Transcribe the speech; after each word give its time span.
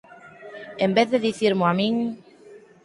en 0.83 0.91
vez 0.97 1.07
de 1.11 1.23
dicirmo 1.27 1.63
a 1.67 1.73
min? 1.79 1.95